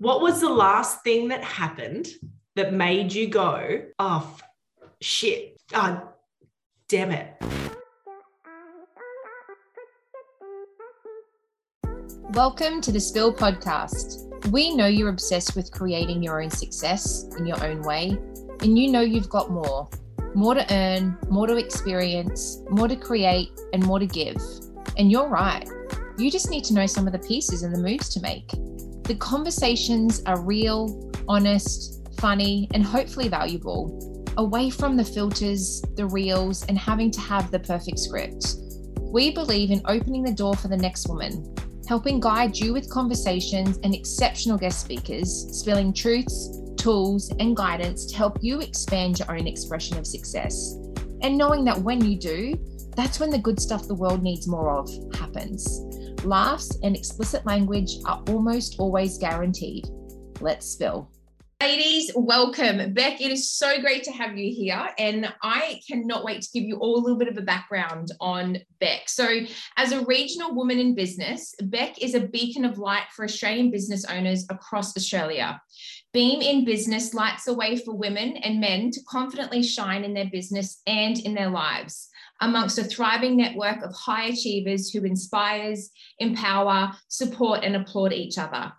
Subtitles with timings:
[0.00, 2.08] What was the last thing that happened
[2.56, 4.34] that made you go, oh,
[5.02, 6.08] shit, oh,
[6.88, 7.34] damn it?
[12.30, 14.48] Welcome to the Spill Podcast.
[14.50, 18.16] We know you're obsessed with creating your own success in your own way,
[18.62, 19.90] and you know you've got more
[20.34, 24.40] more to earn, more to experience, more to create, and more to give.
[24.96, 25.68] And you're right.
[26.16, 28.50] You just need to know some of the pieces and the moves to make.
[29.10, 36.64] The conversations are real, honest, funny, and hopefully valuable, away from the filters, the reels,
[36.66, 38.54] and having to have the perfect script.
[39.00, 41.52] We believe in opening the door for the next woman,
[41.88, 48.16] helping guide you with conversations and exceptional guest speakers, spilling truths, tools, and guidance to
[48.16, 50.76] help you expand your own expression of success.
[51.22, 52.54] And knowing that when you do,
[52.94, 55.89] that's when the good stuff the world needs more of happens.
[56.24, 59.86] Laughs and explicit language are almost always guaranteed.
[60.40, 61.10] Let's spill.
[61.62, 62.92] Ladies, welcome.
[62.92, 64.88] Beck, it is so great to have you here.
[64.98, 68.58] And I cannot wait to give you all a little bit of a background on
[68.80, 69.08] Beck.
[69.08, 69.40] So,
[69.76, 74.04] as a regional woman in business, Beck is a beacon of light for Australian business
[74.04, 75.60] owners across Australia.
[76.12, 80.28] Beam in Business lights a way for women and men to confidently shine in their
[80.30, 82.09] business and in their lives
[82.40, 88.72] amongst a thriving network of high achievers who inspires, empower, support, and applaud each other.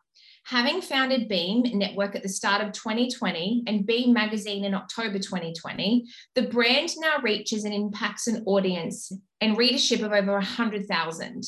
[0.45, 6.05] Having founded Beam Network at the start of 2020 and Beam Magazine in October 2020,
[6.35, 11.43] the brand now reaches and impacts an audience and readership of over 100,000.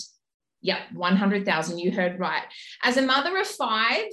[0.62, 2.44] Yep, 100,000, you heard right.
[2.84, 4.06] As a mother of five,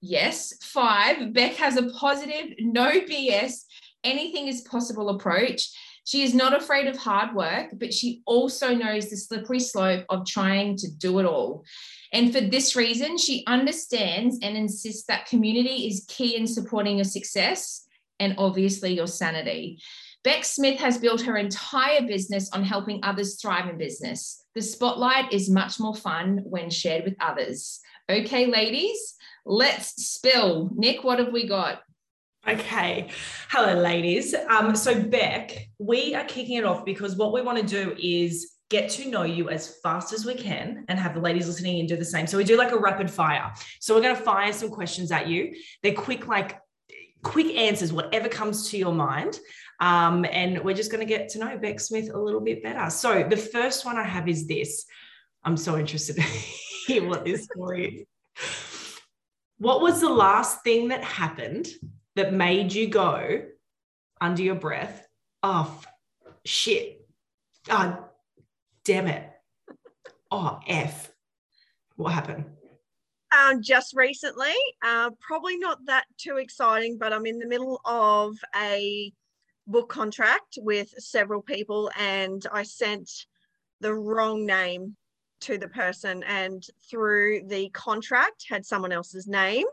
[0.00, 3.64] yes, five, Beck has a positive, no BS,
[4.02, 5.70] anything is possible approach.
[6.08, 10.24] She is not afraid of hard work, but she also knows the slippery slope of
[10.24, 11.66] trying to do it all.
[12.14, 17.04] And for this reason, she understands and insists that community is key in supporting your
[17.04, 17.86] success
[18.18, 19.82] and obviously your sanity.
[20.24, 24.46] Beck Smith has built her entire business on helping others thrive in business.
[24.54, 27.80] The spotlight is much more fun when shared with others.
[28.08, 30.70] Okay, ladies, let's spill.
[30.74, 31.82] Nick, what have we got?
[32.48, 33.10] Okay.
[33.50, 34.34] Hello, ladies.
[34.48, 38.52] Um, so, Beck, we are kicking it off because what we want to do is
[38.70, 41.86] get to know you as fast as we can and have the ladies listening and
[41.86, 42.26] do the same.
[42.26, 43.52] So we do like a rapid fire.
[43.80, 45.54] So we're going to fire some questions at you.
[45.82, 46.58] They're quick, like
[47.22, 49.38] quick answers, whatever comes to your mind.
[49.80, 52.88] Um, and we're just going to get to know Beck Smith a little bit better.
[52.88, 54.86] So the first one I have is this.
[55.44, 58.06] I'm so interested to hear what this story
[58.36, 59.00] is.
[59.58, 61.68] What was the last thing that happened
[62.18, 63.44] that made you go
[64.20, 65.06] under your breath,
[65.44, 65.80] oh,
[66.44, 67.06] shit,
[67.70, 67.96] oh,
[68.84, 69.30] damn it.
[70.28, 71.12] Oh, F.
[71.94, 72.46] What happened?
[73.30, 78.34] Um, just recently, uh, probably not that too exciting, but I'm in the middle of
[78.56, 79.12] a
[79.68, 83.08] book contract with several people, and I sent
[83.80, 84.96] the wrong name
[85.42, 89.66] to the person, and through the contract had someone else's name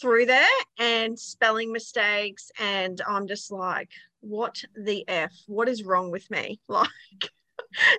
[0.00, 3.90] through there and spelling mistakes, and I'm just like,
[4.20, 5.32] what the f?
[5.46, 6.60] What is wrong with me?
[6.68, 6.88] Like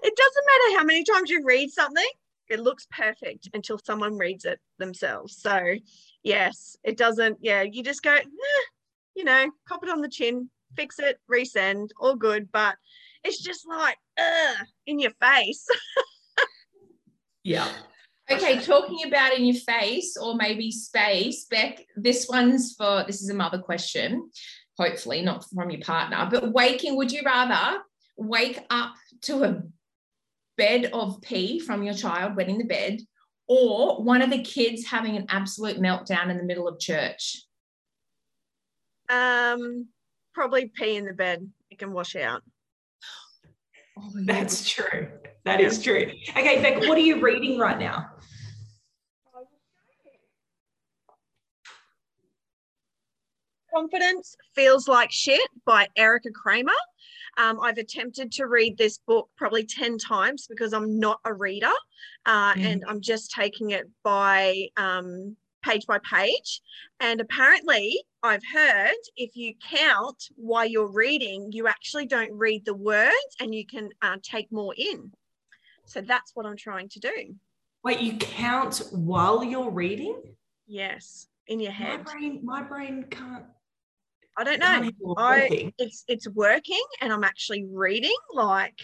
[0.03, 2.07] it doesn't matter how many times you read something,
[2.49, 5.37] it looks perfect until someone reads it themselves.
[5.37, 5.75] So,
[6.23, 7.37] yes, it doesn't.
[7.41, 8.23] Yeah, you just go, eh,
[9.15, 12.51] you know, cop it on the chin, fix it, resend, all good.
[12.51, 12.75] But
[13.23, 15.65] it's just like, uh, in your face.
[17.43, 17.67] yeah.
[18.31, 23.29] Okay, talking about in your face or maybe space, Beck, this one's for this is
[23.29, 24.31] a mother question,
[24.79, 27.81] hopefully not from your partner, but waking, would you rather
[28.17, 29.61] wake up to a
[30.57, 32.99] bed of pee from your child wetting the bed
[33.47, 37.43] or one of the kids having an absolute meltdown in the middle of church?
[39.07, 39.87] Um,
[40.33, 41.47] probably pee in the bed.
[41.69, 42.41] It can wash out.
[43.99, 45.09] Oh, That's true.
[45.45, 46.11] That is true.
[46.29, 48.07] Okay, Beck, what are you reading right now?
[53.75, 56.71] Confidence Feels Like Shit by Erica Kramer.
[57.37, 61.73] Um, I've attempted to read this book probably 10 times because I'm not a reader
[62.25, 62.65] uh, mm.
[62.65, 66.61] and I'm just taking it by um, page by page.
[67.01, 72.73] And apparently, I've heard if you count while you're reading, you actually don't read the
[72.73, 75.11] words and you can uh, take more in.
[75.83, 77.35] So that's what I'm trying to do.
[77.83, 80.21] Wait, you count while you're reading?
[80.65, 82.05] Yes, in your head.
[82.05, 83.43] My brain, my brain can't
[84.37, 85.15] I don't know.
[85.17, 88.79] I it's it's working and I'm actually reading like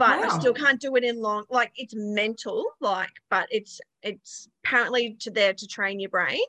[0.00, 0.24] but Wow.
[0.24, 1.44] I still can't do it in long.
[1.50, 6.40] Like it's mental, like, but it's it's apparently to there to train your brain.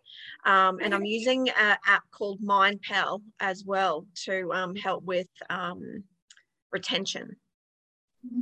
[0.46, 6.06] Um, and I'm using an app called MindPal as well to um, help with um,
[6.72, 7.36] retention.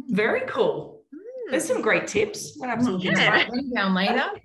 [0.10, 1.02] Very cool.
[1.50, 2.56] There's some great tips.
[2.60, 3.16] We'll have into Yeah.
[3.16, 3.50] that.
[3.76, 4.30] Down later.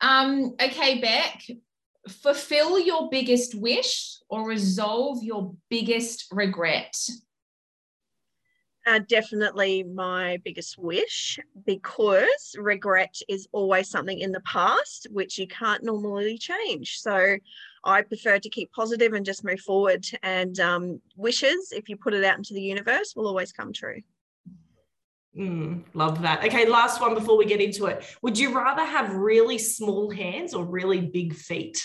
[0.00, 1.42] Um, okay, Beck,
[2.06, 6.96] fulfill your biggest wish or resolve your biggest regret.
[8.86, 15.46] Uh, definitely my biggest wish because regret is always something in the past which you
[15.46, 16.98] can't normally change.
[16.98, 17.36] So
[17.84, 20.06] I prefer to keep positive and just move forward.
[20.22, 24.00] And um, wishes, if you put it out into the universe, will always come true.
[25.36, 26.44] Mm, love that.
[26.44, 28.04] Okay, last one before we get into it.
[28.22, 31.84] Would you rather have really small hands or really big feet?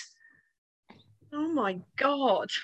[1.32, 2.48] Oh my God.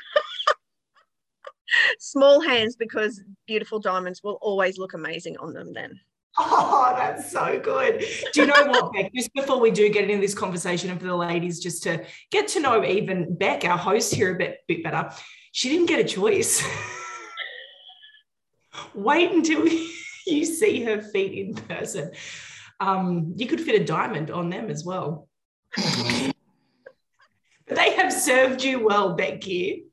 [1.99, 6.00] Small hands because beautiful diamonds will always look amazing on them then.
[6.38, 8.05] Oh, that's so good.
[8.32, 9.12] Do you know what, Beck?
[9.15, 12.49] Just before we do get into this conversation, and for the ladies, just to get
[12.49, 15.11] to know even Beck, our host here, a bit, bit better,
[15.53, 16.65] she didn't get a choice.
[18.94, 19.65] Wait until
[20.26, 22.12] you see her feet in person.
[22.81, 25.28] Um, you could fit a diamond on them as well.
[25.76, 26.32] they
[27.93, 29.84] have served you well, Becky.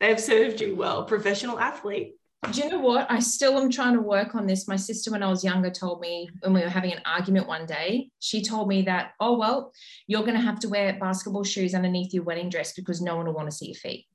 [0.00, 2.14] They have served you well, professional athlete.
[2.50, 3.08] Do you know what?
[3.08, 4.66] I still am trying to work on this.
[4.66, 7.66] My sister, when I was younger, told me when we were having an argument one
[7.66, 9.72] day, she told me that, oh, well,
[10.08, 13.26] you're going to have to wear basketball shoes underneath your wedding dress because no one
[13.26, 14.06] will want to see your feet.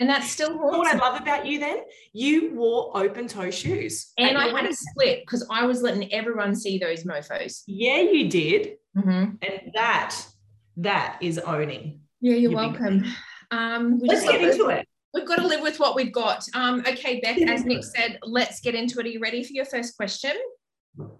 [0.00, 1.82] And that's still what I love about you then?
[2.14, 4.12] You wore open toe shoes.
[4.16, 7.62] And I had a split because I was letting everyone see those mofos.
[7.66, 8.78] Yeah, you did.
[8.96, 9.36] Mhm.
[9.42, 10.16] And that,
[10.78, 12.00] that is owning.
[12.22, 13.04] Yeah, you're welcome.
[13.50, 14.88] Um, we Let's get into it.
[15.12, 16.44] We've got to live with what we've got.
[16.54, 19.06] Um, okay, Beck, as Nick said, let's get into it.
[19.06, 20.32] Are you ready for your first question?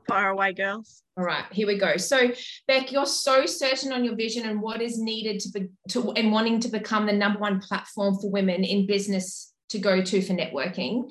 [0.08, 1.02] Fire away, girls.
[1.16, 1.96] All right, here we go.
[1.96, 2.32] So,
[2.66, 6.32] Beck, you're so certain on your vision and what is needed to be to and
[6.32, 10.32] wanting to become the number one platform for women in business to go to for
[10.32, 11.10] networking.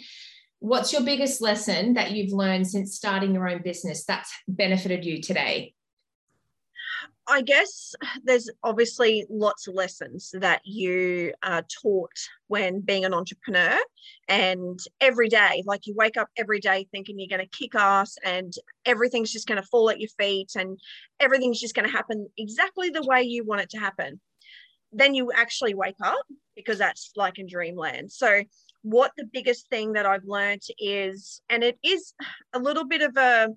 [0.60, 5.22] What's your biggest lesson that you've learned since starting your own business that's benefited you
[5.22, 5.74] today?
[7.30, 7.94] I guess
[8.24, 12.18] there's obviously lots of lessons that you are taught
[12.48, 13.78] when being an entrepreneur.
[14.28, 18.16] And every day, like you wake up every day thinking you're going to kick ass
[18.24, 18.52] and
[18.86, 20.80] everything's just going to fall at your feet and
[21.20, 24.20] everything's just going to happen exactly the way you want it to happen.
[24.92, 26.26] Then you actually wake up
[26.56, 28.12] because that's like in dreamland.
[28.12, 28.44] So,
[28.82, 32.14] what the biggest thing that I've learned is, and it is
[32.54, 33.50] a little bit of a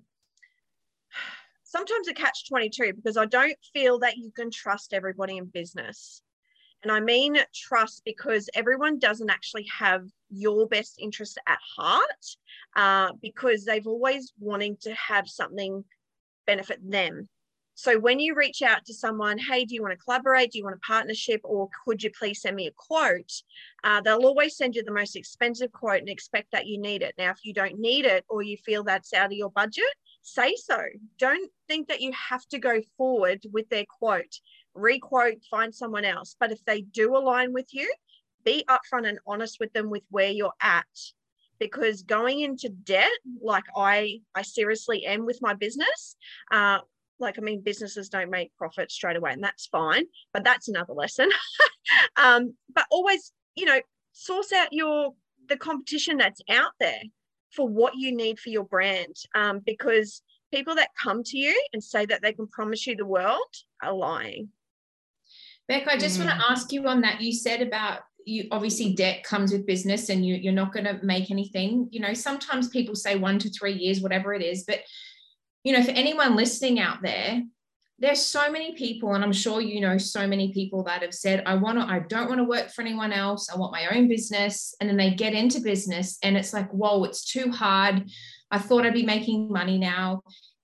[1.73, 6.21] sometimes a catch 22 because I don't feel that you can trust everybody in business.
[6.83, 12.25] And I mean trust because everyone doesn't actually have your best interest at heart
[12.75, 15.83] uh, because they've always wanting to have something
[16.45, 17.27] benefit them.
[17.75, 20.51] So when you reach out to someone, hey, do you want to collaborate?
[20.51, 21.41] Do you want a partnership?
[21.43, 23.31] Or could you please send me a quote?
[23.83, 27.15] Uh, they'll always send you the most expensive quote and expect that you need it.
[27.17, 29.85] Now, if you don't need it or you feel that's out of your budget,
[30.23, 30.79] say so.
[31.19, 34.39] Don't think that you have to go forward with their quote.
[34.73, 36.35] Requote, find someone else.
[36.39, 37.93] But if they do align with you,
[38.43, 40.85] be upfront and honest with them with where you're at.
[41.59, 43.09] Because going into debt,
[43.41, 46.15] like I, I seriously am with my business.
[46.51, 46.79] Uh,
[47.19, 50.05] like I mean, businesses don't make profit straight away, and that's fine.
[50.33, 51.29] But that's another lesson.
[52.17, 53.79] um, but always, you know,
[54.13, 55.13] source out your
[55.47, 57.01] the competition that's out there
[57.55, 61.83] for what you need for your brand um, because people that come to you and
[61.83, 64.49] say that they can promise you the world are lying
[65.67, 67.21] Beck, I just want to ask you on that.
[67.21, 70.99] You said about you obviously debt comes with business and you, you're not going to
[71.03, 71.87] make anything.
[71.91, 74.63] You know, sometimes people say one to three years, whatever it is.
[74.63, 74.79] But,
[75.63, 77.41] you know, for anyone listening out there,
[78.03, 81.41] there's so many people, and I'm sure you know so many people that have said,
[81.45, 83.49] I want to, I don't want to work for anyone else.
[83.49, 84.75] I want my own business.
[84.81, 88.03] And then they get into business and it's like, whoa, it's too hard.
[88.51, 90.21] I thought I'd be making money now.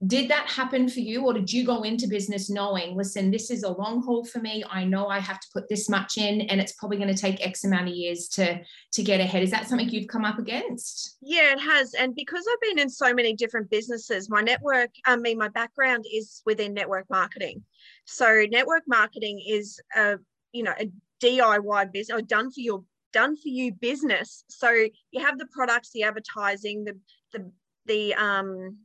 [0.08, 3.63] Did that happen for you, or did you go into business knowing, listen, this is
[3.63, 4.63] a long haul for me.
[4.70, 7.46] I know I have to put this much in, and it's probably going to take
[7.46, 8.62] X amount of years to
[8.94, 9.44] to get ahead.
[9.44, 11.18] Is that something you've come up against?
[11.22, 11.94] Yeah, it has.
[11.96, 16.06] And because I've been in so many different businesses, my network, I mean, my background
[16.10, 17.63] is within network marketing.
[18.06, 20.15] So network marketing is a,
[20.53, 20.89] you know, a
[21.22, 24.46] DIY business or done for your done for you business.
[24.50, 24.70] So
[25.12, 26.98] you have the products, the advertising, the
[27.34, 27.51] the
[27.86, 28.77] the um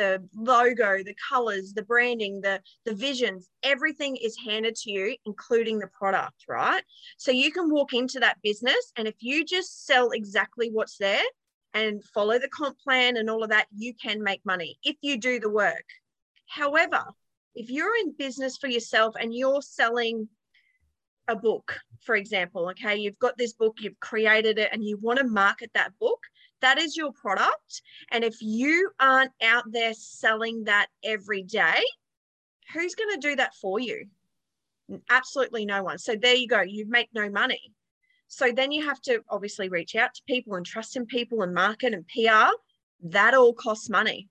[0.00, 5.78] the logo, the colors, the branding, the the visions, everything is handed to you, including
[5.78, 6.82] the product, right?
[7.18, 11.28] So you can walk into that business, and if you just sell exactly what's there,
[11.74, 15.18] and follow the comp plan and all of that, you can make money if you
[15.18, 15.88] do the work.
[16.46, 17.02] However,
[17.54, 20.28] if you're in business for yourself and you're selling
[21.28, 25.18] a book, for example, okay, you've got this book, you've created it, and you want
[25.18, 26.20] to market that book,
[26.60, 27.82] that is your product.
[28.10, 31.82] And if you aren't out there selling that every day,
[32.72, 34.06] who's going to do that for you?
[35.08, 35.98] Absolutely no one.
[35.98, 37.72] So there you go, you make no money.
[38.28, 41.52] So then you have to obviously reach out to people and trust in people and
[41.52, 42.52] market and PR.
[43.02, 44.28] That all costs money.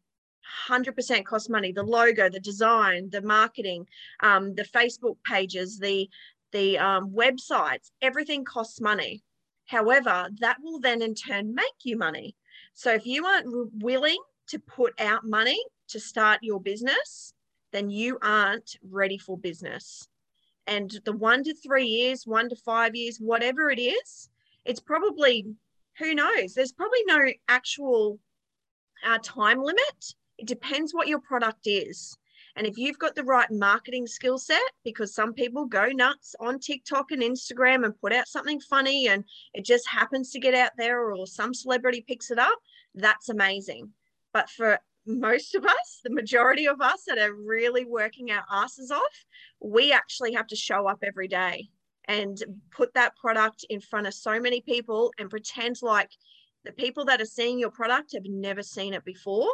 [0.70, 1.72] 100% costs money.
[1.72, 3.88] The logo, the design, the marketing,
[4.22, 6.10] um, the Facebook pages, the
[6.52, 9.22] the um, websites, everything costs money.
[9.70, 12.36] However, that will then in turn make you money.
[12.74, 17.36] So if you aren't willing to put out money to start your business,
[17.72, 20.08] then you aren't ready for business.
[20.66, 24.30] And the one to three years, one to five years, whatever it is,
[24.66, 25.46] it's probably,
[26.00, 26.56] who knows?
[26.56, 28.20] There's probably no actual
[29.06, 30.16] uh, time limit.
[30.40, 32.18] It depends what your product is.
[32.56, 36.60] And if you've got the right marketing skill set, because some people go nuts on
[36.60, 40.72] TikTok and Instagram and put out something funny and it just happens to get out
[40.78, 42.58] there or some celebrity picks it up,
[42.96, 43.90] that's amazing.
[44.34, 48.92] But for most of us, the majority of us that are really working our asses
[48.92, 49.26] off,
[49.60, 51.70] we actually have to show up every day
[52.06, 52.42] and
[52.72, 56.10] put that product in front of so many people and pretend like
[56.66, 59.48] the people that are seeing your product have never seen it before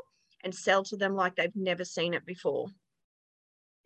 [0.43, 2.67] and sell to them like they've never seen it before.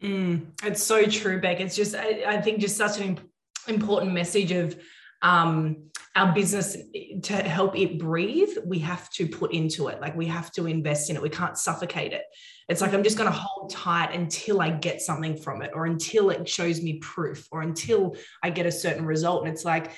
[0.04, 1.60] Mm, it's so true, Beck.
[1.60, 3.20] It's just, I, I think, just such an
[3.68, 4.78] important message of
[5.22, 6.78] um, our business
[7.24, 8.58] to help it breathe.
[8.66, 11.22] We have to put into it, like we have to invest in it.
[11.22, 12.24] We can't suffocate it.
[12.70, 15.86] It's like I'm just going to hold tight until I get something from it, or
[15.86, 19.44] until it shows me proof, or until I get a certain result.
[19.44, 19.92] And it's like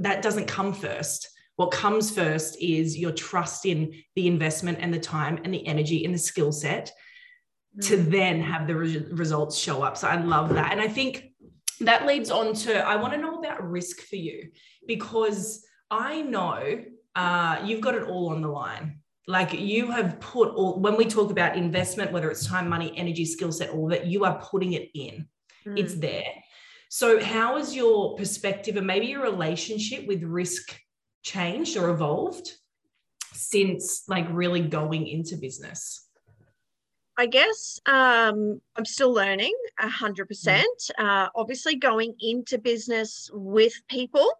[0.00, 1.28] that doesn't come first.
[1.56, 6.04] What comes first is your trust in the investment and the time and the energy
[6.04, 6.92] and the skill set
[7.82, 8.10] to mm.
[8.10, 9.96] then have the re- results show up.
[9.96, 10.72] So I love that.
[10.72, 11.32] And I think
[11.80, 14.50] that leads on to I want to know about risk for you
[14.86, 19.00] because I know uh, you've got it all on the line.
[19.26, 23.24] Like you have put all, when we talk about investment, whether it's time, money, energy,
[23.24, 25.28] skill set, all of it, you are putting it in.
[25.66, 25.78] Mm.
[25.78, 26.24] It's there.
[26.88, 30.74] So, how has your perspective and maybe your relationship with risk
[31.22, 32.50] changed or evolved
[33.34, 36.07] since like really going into business?
[37.18, 40.92] I guess um, I'm still learning hundred percent.
[40.98, 41.04] Mm.
[41.04, 44.30] Uh, obviously, going into business with people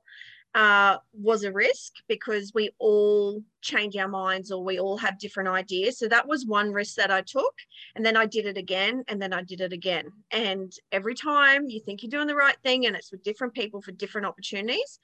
[0.54, 5.48] uh, was a risk because we all change our minds or we all have different
[5.48, 5.98] ideas.
[5.98, 7.54] So that was one risk that I took,
[7.96, 10.12] and then I did it again, and then I did it again.
[10.30, 13.82] And every time you think you're doing the right thing, and it's with different people
[13.82, 15.00] for different opportunities,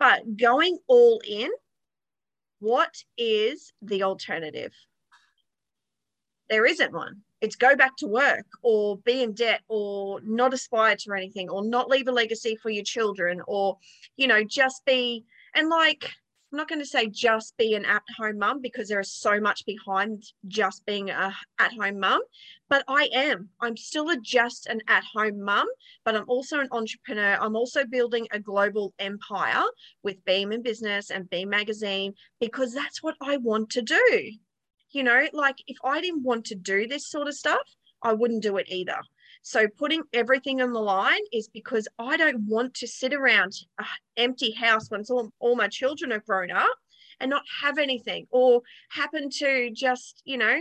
[0.00, 1.50] but going all in.
[2.60, 4.72] What is the alternative?
[6.48, 7.22] There isn't one.
[7.40, 11.64] It's go back to work or be in debt or not aspire to anything or
[11.64, 13.76] not leave a legacy for your children or,
[14.16, 15.24] you know, just be,
[15.54, 16.10] and like,
[16.52, 19.40] I'm not going to say just be an at home mum because there is so
[19.40, 22.20] much behind just being a at home mum,
[22.68, 23.48] but I am.
[23.60, 25.66] I'm still a just an at home mum,
[26.04, 27.36] but I'm also an entrepreneur.
[27.40, 29.64] I'm also building a global empire
[30.04, 34.30] with Beam in Business and Beam Magazine because that's what I want to do
[34.94, 37.62] you know, like if I didn't want to do this sort of stuff,
[38.02, 38.98] I wouldn't do it either.
[39.42, 43.84] So putting everything on the line is because I don't want to sit around an
[44.16, 46.76] empty house once all, all my children have grown up
[47.20, 50.60] and not have anything or happen to just, you know,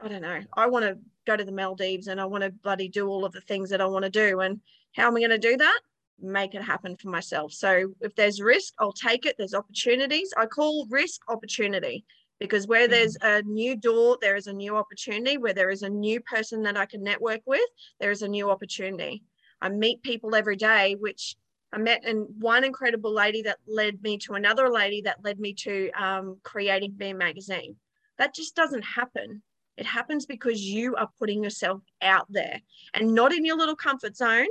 [0.00, 0.40] I don't know.
[0.56, 3.32] I want to go to the Maldives and I want to bloody do all of
[3.32, 4.40] the things that I want to do.
[4.40, 4.60] And
[4.94, 5.80] how am I going to do that?
[6.20, 7.52] Make it happen for myself.
[7.52, 9.36] So if there's risk, I'll take it.
[9.38, 10.32] There's opportunities.
[10.36, 12.04] I call risk opportunity
[12.42, 12.92] because where mm-hmm.
[12.92, 15.38] there's a new door there is a new opportunity.
[15.38, 17.68] Where there is a new person that i can network with
[18.00, 19.22] there is a new opportunity.
[19.60, 21.36] I meet people every day which
[21.72, 25.54] i met and one incredible lady that led me to another lady that led me
[25.54, 27.76] to um, creating beam magazine.
[28.18, 29.42] That just doesn't happen.
[29.76, 32.60] It happens because you are putting yourself out there
[32.94, 34.48] and not in your little comfort zone.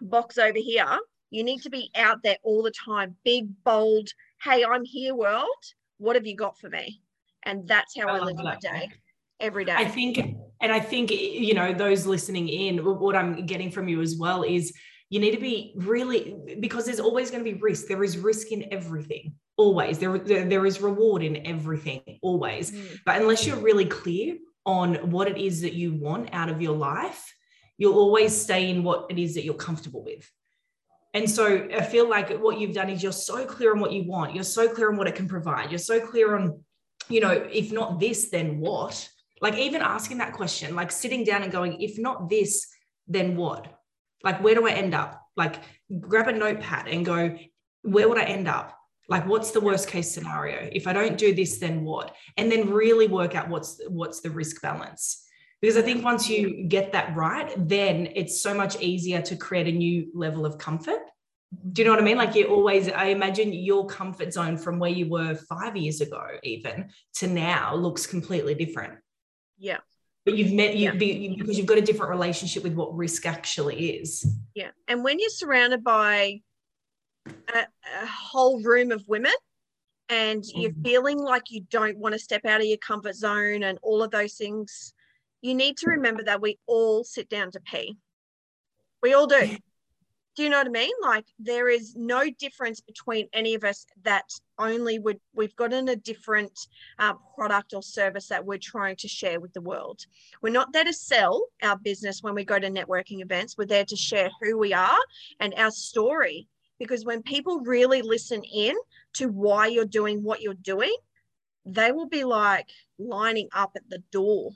[0.00, 0.98] Box over here.
[1.30, 3.16] You need to be out there all the time.
[3.24, 4.10] Big bold
[4.42, 5.64] hey i'm here world
[5.98, 7.00] what have you got for me?
[7.44, 8.90] And that's how I, I live my day
[9.40, 9.74] every day.
[9.76, 10.18] I think,
[10.60, 14.42] and I think, you know, those listening in, what I'm getting from you as well
[14.42, 14.72] is
[15.10, 17.86] you need to be really, because there's always going to be risk.
[17.86, 19.98] There is risk in everything, always.
[19.98, 22.72] There, there, there is reward in everything, always.
[22.72, 22.98] Mm.
[23.04, 26.76] But unless you're really clear on what it is that you want out of your
[26.76, 27.32] life,
[27.78, 30.28] you'll always stay in what it is that you're comfortable with
[31.16, 34.04] And so I feel like what you've done is you're so clear on what you
[34.04, 34.34] want.
[34.34, 35.70] You're so clear on what it can provide.
[35.70, 36.62] You're so clear on,
[37.08, 39.08] you know, if not this, then what?
[39.40, 42.66] Like even asking that question, like sitting down and going, if not this,
[43.08, 43.80] then what?
[44.24, 45.22] Like, where do I end up?
[45.38, 45.62] Like,
[46.00, 47.34] grab a notepad and go,
[47.80, 48.76] where would I end up?
[49.08, 50.68] Like, what's the worst case scenario?
[50.70, 52.14] If I don't do this, then what?
[52.36, 55.26] And then really work out what's what's the risk balance
[55.60, 59.66] because I think once you get that right, then it's so much easier to create
[59.66, 61.00] a new level of comfort.
[61.72, 62.16] Do you know what I mean?
[62.16, 66.24] Like you always, I imagine your comfort zone from where you were five years ago,
[66.42, 68.94] even to now, looks completely different.
[69.58, 69.78] Yeah.
[70.24, 71.34] But you've met you yeah.
[71.36, 74.26] because you've got a different relationship with what risk actually is.
[74.54, 74.70] Yeah.
[74.88, 76.40] And when you're surrounded by
[77.54, 79.32] a, a whole room of women
[80.08, 80.84] and you're mm.
[80.84, 84.10] feeling like you don't want to step out of your comfort zone and all of
[84.10, 84.94] those things,
[85.42, 87.96] you need to remember that we all sit down to pee.
[89.02, 89.56] We all do.
[90.36, 90.92] Do you know what I mean?
[91.00, 94.28] Like there is no difference between any of us that
[94.58, 96.52] only would we've gotten a different
[96.98, 100.00] uh, product or service that we're trying to share with the world.
[100.42, 103.56] We're not there to sell our business when we go to networking events.
[103.56, 104.98] We're there to share who we are
[105.40, 106.48] and our story.
[106.78, 108.74] Because when people really listen in
[109.14, 110.94] to why you're doing what you're doing,
[111.64, 114.50] they will be like lining up at the door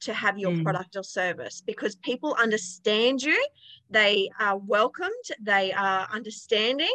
[0.00, 0.62] to have your mm.
[0.62, 3.46] product or service because people understand you,
[3.90, 6.94] they are welcomed, they are understanding.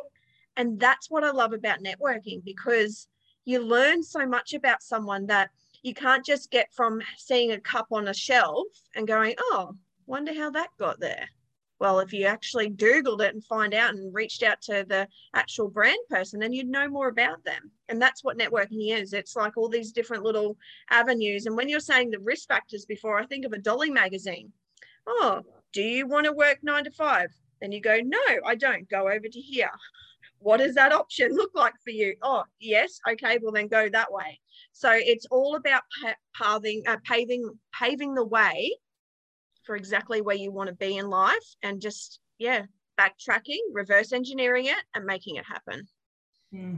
[0.58, 3.08] And that's what I love about networking because
[3.46, 5.50] you learn so much about someone that
[5.84, 9.76] you can't just get from seeing a cup on a shelf and going, oh,
[10.08, 11.28] wonder how that got there.
[11.79, 15.67] Well, if you actually Googled it and find out and reached out to the actual
[15.67, 17.72] brand person, then you'd know more about them.
[17.89, 19.12] And that's what networking is.
[19.12, 20.58] It's like all these different little
[20.89, 21.46] avenues.
[21.46, 24.53] And when you're saying the risk factors before, I think of a Dolly magazine.
[25.05, 25.41] Oh,
[25.74, 27.29] do you want to work nine to five?
[27.60, 28.89] Then you go, no, I don't.
[28.89, 29.72] Go over to here.
[30.39, 32.17] What does that option look like for you?
[32.22, 33.00] Oh, yes.
[33.10, 34.39] Okay, well then go that way.
[34.74, 35.82] So it's all about
[36.39, 38.75] paving, uh, paving, paving the way
[39.65, 42.63] for exactly where you want to be in life and just, yeah,
[43.00, 45.88] backtracking, reverse engineering it and making it happen.
[46.51, 46.75] Hmm.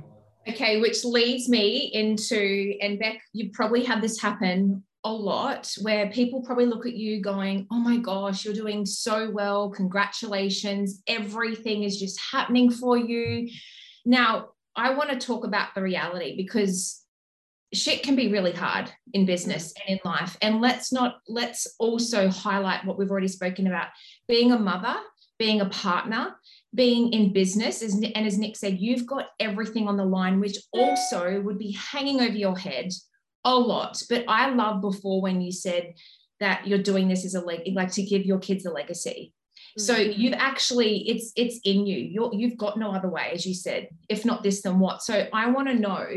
[0.47, 6.09] Okay, which leads me into, and Beck, you probably had this happen a lot where
[6.09, 9.69] people probably look at you going, Oh my gosh, you're doing so well.
[9.69, 11.01] Congratulations.
[11.07, 13.49] Everything is just happening for you.
[14.05, 17.03] Now, I want to talk about the reality because
[17.73, 20.37] shit can be really hard in business and in life.
[20.41, 23.87] And let's not let's also highlight what we've already spoken about.
[24.27, 24.95] Being a mother
[25.39, 26.35] being a partner
[26.73, 31.39] being in business and as nick said you've got everything on the line which also
[31.41, 32.89] would be hanging over your head
[33.45, 34.01] a lot.
[34.09, 35.93] But i love before when you said
[36.39, 39.33] that you're doing this as a leg like to give your kids a legacy.
[39.77, 40.19] So mm-hmm.
[40.19, 41.97] you've actually it's it's in you.
[41.97, 45.01] You're, you've got no other way as you said if not this then what?
[45.01, 46.07] So i want to know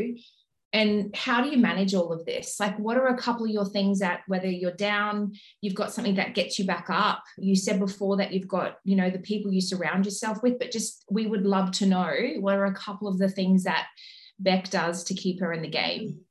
[0.73, 2.59] and how do you manage all of this?
[2.59, 6.15] Like what are a couple of your things that whether you're down you've got something
[6.15, 7.23] that gets you back up?
[7.37, 10.71] You said before that you've got you know the people you surround yourself with but
[10.71, 13.87] just we would love to know what are a couple of the things that
[14.39, 16.21] beck does to keep her in the game?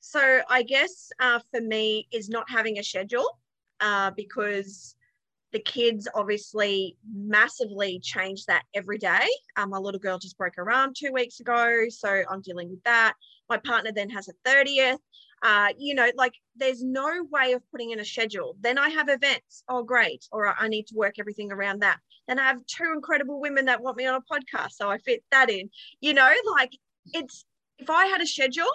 [0.00, 3.38] So i guess uh, for me is not having a schedule
[3.80, 4.94] uh, because
[5.52, 9.26] the kids obviously massively change that every day.
[9.56, 12.82] Um, my little girl just broke her arm two weeks ago, so I'm dealing with
[12.84, 13.14] that.
[13.48, 14.98] My partner then has a 30th.
[15.42, 18.56] Uh, you know, like there's no way of putting in a schedule.
[18.60, 19.62] Then I have events.
[19.68, 20.26] Oh, great.
[20.32, 21.98] Or I need to work everything around that.
[22.26, 24.72] Then I have two incredible women that want me on a podcast.
[24.72, 25.70] So I fit that in.
[26.00, 26.76] You know, like
[27.12, 27.44] it's,
[27.78, 28.66] if I had a schedule,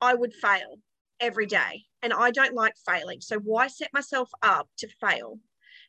[0.00, 0.78] I would fail
[1.20, 1.84] every day.
[2.02, 3.20] And I don't like failing.
[3.20, 5.38] So why set myself up to fail?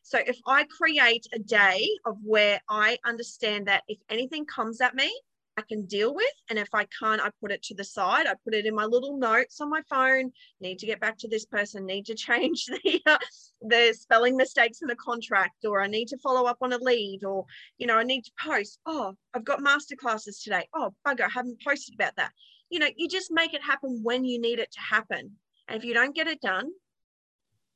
[0.06, 4.94] So if I create a day of where I understand that if anything comes at
[4.94, 5.12] me,
[5.56, 6.32] I can deal with.
[6.48, 8.28] And if I can't, I put it to the side.
[8.28, 10.30] I put it in my little notes on my phone.
[10.60, 11.84] Need to get back to this person.
[11.84, 13.18] Need to change the uh,
[13.62, 17.24] the spelling mistakes in the contract, or I need to follow up on a lead,
[17.24, 17.44] or
[17.76, 18.78] you know, I need to post.
[18.86, 20.68] Oh, I've got master classes today.
[20.72, 22.30] Oh, bugger, I haven't posted about that.
[22.70, 25.32] You know, you just make it happen when you need it to happen.
[25.66, 26.70] And if you don't get it done,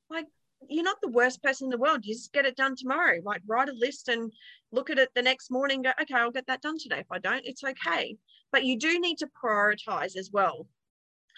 [0.08, 0.26] like
[0.68, 2.04] you're not the worst person in the world.
[2.04, 3.18] You just get it done tomorrow.
[3.24, 4.32] Like write a list and
[4.72, 5.82] look at it the next morning.
[5.82, 7.00] Go, okay, I'll get that done today.
[7.00, 8.16] If I don't, it's okay.
[8.52, 10.66] But you do need to prioritize as well.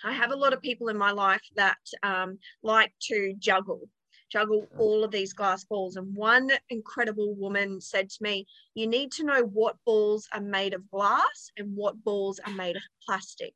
[0.05, 3.89] I have a lot of people in my life that um, like to juggle,
[4.31, 5.97] juggle all of these glass balls.
[5.97, 10.75] And one incredible woman said to me, You need to know what balls are made
[10.75, 13.55] of glass and what balls are made of plastic.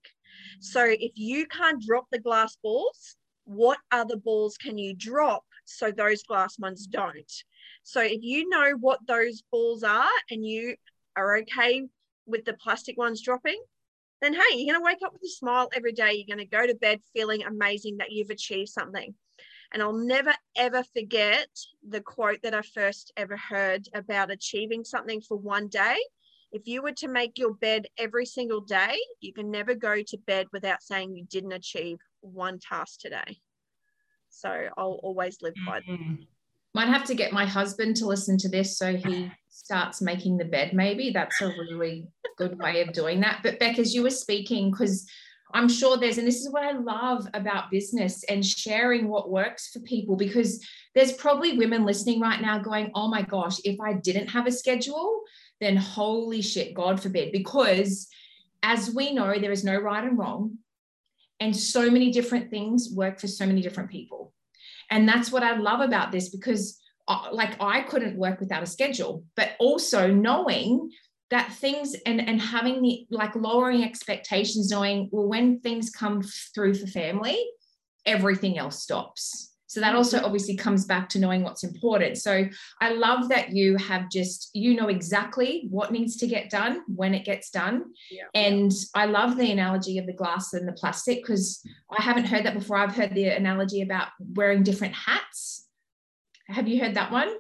[0.61, 5.91] So if you can't drop the glass balls, what other balls can you drop so
[5.91, 7.33] those glass ones don't.
[7.83, 10.77] So if you know what those balls are and you
[11.17, 11.87] are okay
[12.27, 13.63] with the plastic ones dropping,
[14.23, 16.13] then hey, you're going to wake up with a smile every day.
[16.13, 19.15] You're going to go to bed feeling amazing that you've achieved something.
[19.73, 21.49] And I'll never, ever forget
[21.87, 25.97] the quote that I first ever heard about achieving something for one day.
[26.53, 30.19] If you were to make your bed every single day, you can never go to
[30.27, 33.41] bed without saying you didn't achieve one task today.
[34.37, 35.87] So I'll always live by that.
[35.87, 36.23] Mm-hmm.
[36.75, 40.45] Might have to get my husband to listen to this so he starts making the
[40.45, 41.11] bed, maybe.
[41.11, 43.41] That's a really good way of doing that.
[43.43, 45.07] But Beck, as you were speaking, because
[45.55, 49.71] I'm sure there's, and this is what I love about business and sharing what works
[49.71, 50.63] for people, because
[50.95, 54.53] there's probably women listening right now going, oh my gosh, if I didn't have a
[54.53, 55.23] schedule,
[55.63, 57.33] then holy shit, God forbid.
[57.33, 58.07] Because
[58.63, 60.59] as we know, there is no right and wrong.
[61.41, 64.33] And so many different things work for so many different people.
[64.91, 68.67] And that's what I love about this because, uh, like, I couldn't work without a
[68.67, 70.91] schedule, but also knowing
[71.31, 76.23] that things and and having the like lowering expectations knowing well when things come
[76.55, 77.45] through for family
[78.05, 80.27] everything else stops so that also mm-hmm.
[80.27, 82.47] obviously comes back to knowing what's important so
[82.81, 87.15] i love that you have just you know exactly what needs to get done when
[87.15, 88.25] it gets done yeah.
[88.35, 91.63] and i love the analogy of the glass and the plastic because
[91.97, 95.67] i haven't heard that before i've heard the analogy about wearing different hats
[96.49, 97.33] have you heard that one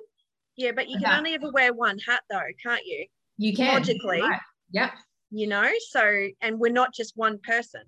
[0.56, 3.06] yeah but you can only ever wear one hat though can't you
[3.38, 4.20] you can logically.
[4.20, 4.40] Right.
[4.72, 4.90] Yep.
[5.30, 7.82] You know, so and we're not just one person.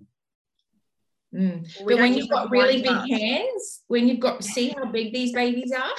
[1.33, 1.67] Mm.
[1.85, 5.71] But when you've got really big hands, when you've got see how big these babies
[5.71, 5.91] are.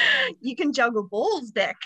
[0.40, 1.76] you can juggle balls, Beck.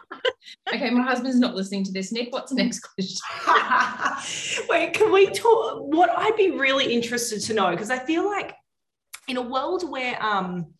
[0.74, 2.12] okay, my husband's not listening to this.
[2.12, 3.18] Nick, what's the next question?
[4.68, 5.82] Wait, can we talk?
[5.82, 8.54] What I'd be really interested to know, because I feel like
[9.28, 10.72] in a world where um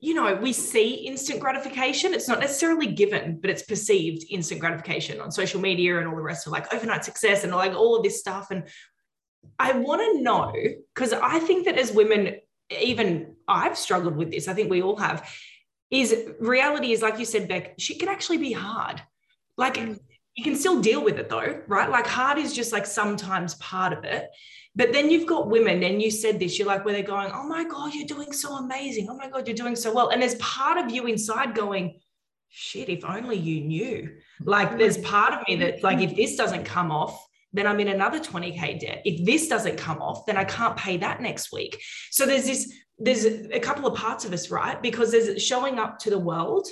[0.00, 2.14] you know, we see instant gratification.
[2.14, 6.22] It's not necessarily given, but it's perceived instant gratification on social media and all the
[6.22, 8.50] rest of like overnight success and like all of this stuff.
[8.50, 8.64] And
[9.58, 10.54] I want to know
[10.94, 12.36] because I think that as women,
[12.70, 14.48] even I've struggled with this.
[14.48, 15.30] I think we all have.
[15.90, 17.74] Is reality is like you said, Beck.
[17.78, 19.02] She can actually be hard.
[19.58, 19.98] Like mm.
[20.36, 21.90] You can still deal with it though, right?
[21.90, 24.28] Like hard is just like sometimes part of it.
[24.76, 27.42] But then you've got women, and you said this, you're like, where they're going, oh
[27.42, 29.08] my God, you're doing so amazing.
[29.10, 30.10] Oh my God, you're doing so well.
[30.10, 31.98] And there's part of you inside going,
[32.50, 34.16] shit, if only you knew.
[34.44, 37.20] Like there's part of me that, like, if this doesn't come off,
[37.52, 39.02] then I'm in another 20K debt.
[39.04, 41.82] If this doesn't come off, then I can't pay that next week.
[42.12, 44.80] So there's this, there's a couple of parts of us, right?
[44.80, 46.68] Because there's showing up to the world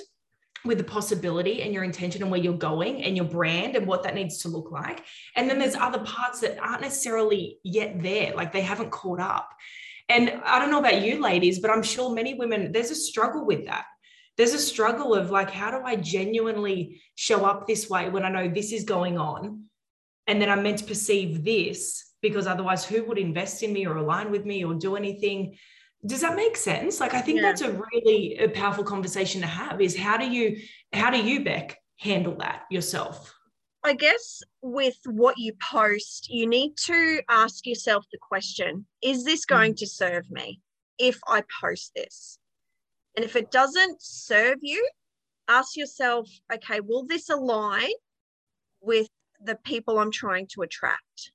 [0.65, 4.03] with the possibility and your intention and where you're going and your brand and what
[4.03, 5.03] that needs to look like.
[5.35, 9.49] And then there's other parts that aren't necessarily yet there, like they haven't caught up.
[10.09, 13.45] And I don't know about you ladies, but I'm sure many women, there's a struggle
[13.45, 13.85] with that.
[14.37, 18.29] There's a struggle of like, how do I genuinely show up this way when I
[18.29, 19.65] know this is going on?
[20.27, 23.97] And then I'm meant to perceive this because otherwise, who would invest in me or
[23.97, 25.57] align with me or do anything?
[26.05, 27.43] Does that make sense like i think yeah.
[27.43, 30.57] that's a really a powerful conversation to have is how do you
[30.93, 33.33] how do you beck handle that yourself
[33.83, 39.45] i guess with what you post you need to ask yourself the question is this
[39.45, 39.49] mm.
[39.49, 40.61] going to serve me
[40.97, 42.39] if i post this
[43.15, 44.87] and if it doesn't serve you
[45.49, 47.91] ask yourself okay will this align
[48.81, 49.09] with
[49.43, 51.31] the people i'm trying to attract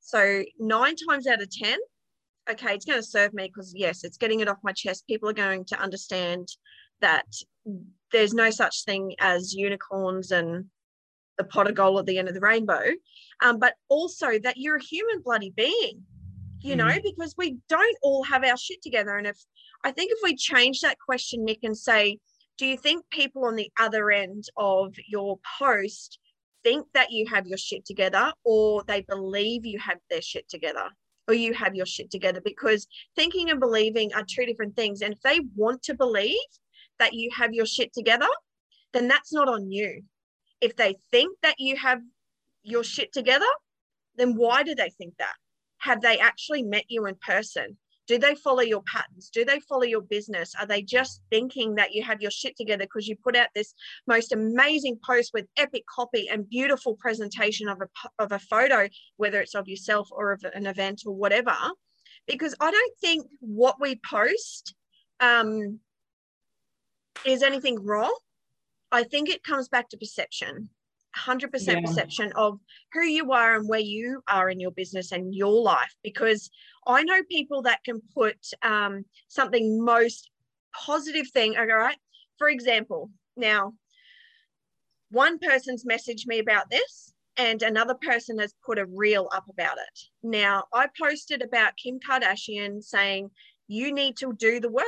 [0.00, 1.78] so nine times out of ten
[2.50, 5.06] okay, it's going to serve me because, yes, it's getting it off my chest.
[5.06, 6.48] People are going to understand
[7.00, 7.26] that
[8.12, 10.66] there's no such thing as unicorns and
[11.38, 12.82] the pot of gold at the end of the rainbow,
[13.42, 16.02] um, but also that you're a human bloody being,
[16.60, 17.02] you know, mm.
[17.02, 19.16] because we don't all have our shit together.
[19.16, 19.36] And if
[19.84, 22.18] I think if we change that question, Nick, and say,
[22.56, 26.18] do you think people on the other end of your post
[26.62, 30.88] think that you have your shit together or they believe you have their shit together?
[31.26, 35.00] Or you have your shit together because thinking and believing are two different things.
[35.02, 36.36] And if they want to believe
[36.98, 38.28] that you have your shit together,
[38.92, 40.02] then that's not on you.
[40.60, 42.00] If they think that you have
[42.62, 43.46] your shit together,
[44.16, 45.34] then why do they think that?
[45.78, 47.76] Have they actually met you in person?
[48.06, 49.30] Do they follow your patterns?
[49.30, 50.54] Do they follow your business?
[50.58, 53.74] Are they just thinking that you have your shit together because you put out this
[54.06, 59.40] most amazing post with epic copy and beautiful presentation of a, of a photo, whether
[59.40, 61.56] it's of yourself or of an event or whatever?
[62.26, 64.74] Because I don't think what we post
[65.20, 65.80] um,
[67.24, 68.14] is anything wrong.
[68.92, 70.68] I think it comes back to perception.
[71.16, 71.80] 100% yeah.
[71.80, 72.58] perception of
[72.92, 76.50] who you are and where you are in your business and your life because
[76.86, 80.30] i know people that can put um, something most
[80.74, 81.96] positive thing all right
[82.38, 83.74] for example, now
[85.10, 89.76] one person's messaged me about this and another person has put a reel up about
[89.78, 90.00] it.
[90.22, 93.30] Now, I posted about Kim Kardashian saying,
[93.68, 94.84] you need to do the work.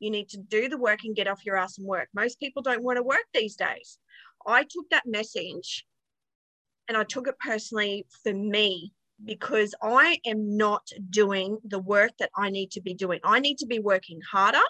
[0.00, 2.08] You need to do the work and get off your ass and work.
[2.14, 3.98] Most people don't want to work these days.
[4.48, 5.86] I took that message
[6.88, 8.92] and I took it personally for me
[9.24, 13.20] because I am not doing the work that I need to be doing.
[13.24, 14.62] I need to be working harder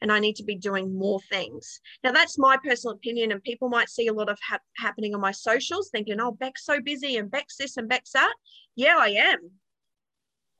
[0.00, 1.80] and I need to be doing more things.
[2.04, 5.20] Now, that's my personal opinion, and people might see a lot of ha- happening on
[5.20, 8.34] my socials thinking, oh, Beck's so busy and Beck's this and Beck's that.
[8.76, 9.50] Yeah, I am.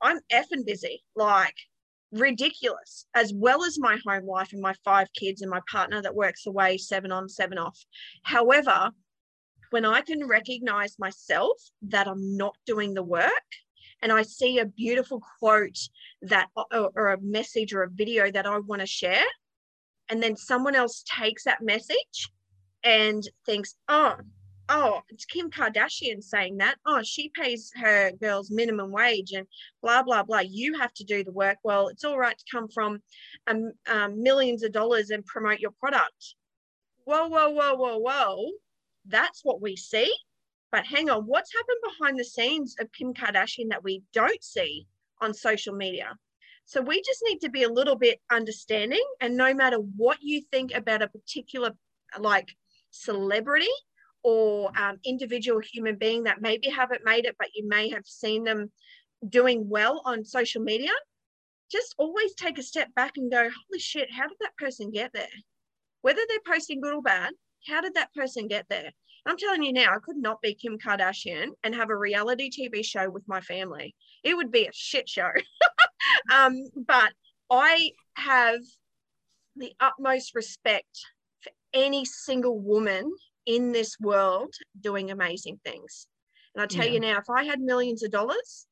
[0.01, 1.55] I'm effing busy, like
[2.13, 6.15] ridiculous, as well as my home life and my five kids and my partner that
[6.15, 7.77] works away seven on, seven off.
[8.23, 8.91] However,
[9.71, 13.31] when I can recognize myself that I'm not doing the work
[14.01, 15.79] and I see a beautiful quote
[16.21, 19.25] that or, or a message or a video that I want to share,
[20.09, 22.29] and then someone else takes that message
[22.83, 24.15] and thinks, oh,
[24.69, 26.77] oh, it's Kim Kardashian saying that.
[26.85, 29.47] Oh, she pays her girls minimum wage and
[29.81, 30.39] blah, blah, blah.
[30.39, 31.57] You have to do the work.
[31.63, 33.01] Well, it's all right to come from
[33.47, 36.35] um, um, millions of dollars and promote your product.
[37.05, 38.51] Whoa, whoa, whoa, whoa, whoa.
[39.05, 40.13] That's what we see.
[40.71, 44.87] But hang on, what's happened behind the scenes of Kim Kardashian that we don't see
[45.21, 46.17] on social media?
[46.65, 49.03] So we just need to be a little bit understanding.
[49.21, 51.71] And no matter what you think about a particular
[52.17, 52.47] like
[52.91, 53.69] celebrity
[54.23, 58.43] or um, individual human being that maybe haven't made it, but you may have seen
[58.43, 58.71] them
[59.27, 60.91] doing well on social media,
[61.71, 65.11] just always take a step back and go, holy shit, how did that person get
[65.13, 65.27] there?
[66.01, 67.31] Whether they're posting good or bad,
[67.67, 68.91] how did that person get there?
[69.25, 72.83] I'm telling you now, I could not be Kim Kardashian and have a reality TV
[72.83, 73.95] show with my family.
[74.23, 75.29] It would be a shit show.
[76.33, 77.13] um, but
[77.49, 78.59] I have
[79.55, 80.99] the utmost respect
[81.41, 83.13] for any single woman
[83.45, 86.07] in this world doing amazing things.
[86.55, 86.93] And I tell yeah.
[86.93, 88.67] you now, if I had millions of dollars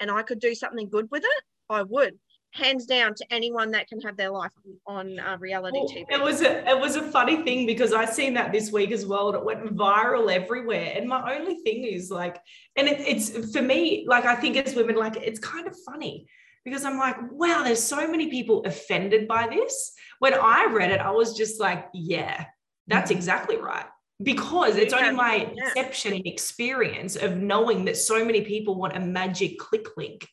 [0.00, 2.18] and I could do something good with it, I would
[2.54, 4.50] hands down to anyone that can have their life
[4.86, 6.04] on uh, reality well, TV.
[6.08, 9.04] It was a it was a funny thing because I seen that this week as
[9.04, 10.92] well, and it went viral everywhere.
[10.94, 12.40] And my only thing is like,
[12.76, 16.26] and it, it's for me, like I think as women, like it's kind of funny
[16.64, 19.92] because I'm like, wow, there's so many people offended by this.
[20.20, 22.46] When I read it, I was just like, yeah,
[22.86, 23.18] that's mm-hmm.
[23.18, 23.86] exactly right.
[24.22, 25.64] Because it's only my yeah.
[25.64, 30.28] perception and experience of knowing that so many people want a magic click link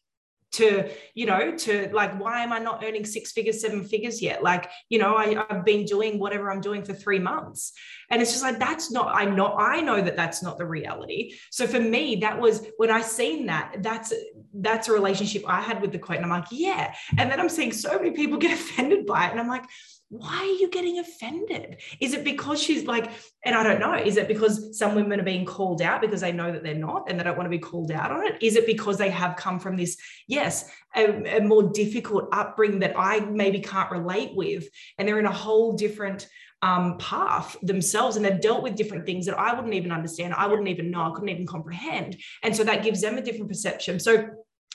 [0.52, 4.44] to you know to like why am i not earning six figures seven figures yet?
[4.44, 7.74] Like you know I, i've been doing whatever i'm doing for three months.
[8.10, 11.34] And it's just like that's not i know i know that that's not the reality.
[11.52, 14.14] So for me that was when i seen that that's
[14.54, 16.94] that's a relationship i had with the quote and i'm like yeah.
[17.18, 19.64] And then i'm seeing so many people get offended by it and i'm like
[20.12, 21.78] why are you getting offended?
[22.02, 23.10] Is it because she's like,
[23.46, 26.34] and I don't know, is it because some women are being called out because they
[26.34, 28.36] know that they're not and they don't want to be called out on it?
[28.42, 29.96] Is it because they have come from this,
[30.28, 35.26] yes, a, a more difficult upbringing that I maybe can't relate with, and they're in
[35.26, 36.28] a whole different
[36.62, 40.34] um, path themselves and they've dealt with different things that I wouldn't even understand.
[40.34, 41.04] I wouldn't even know.
[41.04, 42.18] I couldn't even comprehend.
[42.44, 44.00] And so that gives them a different perception.
[44.00, 44.28] So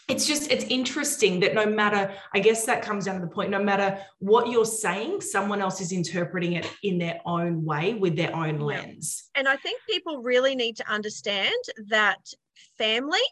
[0.08, 3.50] it's just it's interesting that no matter i guess that comes down to the point
[3.50, 8.16] no matter what you're saying someone else is interpreting it in their own way with
[8.16, 9.30] their own lens.
[9.34, 11.54] And i think people really need to understand
[11.88, 12.20] that
[12.78, 13.26] family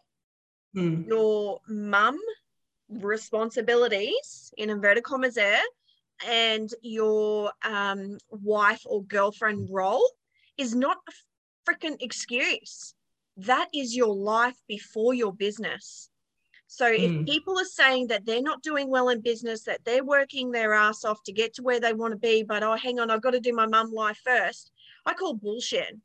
[0.76, 1.06] mm.
[1.06, 2.18] your mum
[2.88, 5.62] responsibilities in inverted commas there
[6.26, 10.08] and your um, wife or girlfriend role
[10.56, 12.94] is not a freaking excuse.
[13.36, 16.08] That is your life before your business
[16.74, 17.24] so if mm.
[17.24, 21.04] people are saying that they're not doing well in business, that they're working their ass
[21.04, 23.30] off to get to where they want to be, but oh, hang on, I've got
[23.30, 24.72] to do my mum life first,
[25.06, 25.96] I call bullshit.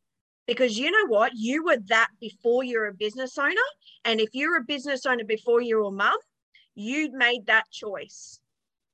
[0.46, 1.32] Because you know what?
[1.34, 3.56] You were that before you're a business owner.
[4.06, 6.18] And if you're a business owner before you're a mum,
[6.76, 8.40] you made that choice.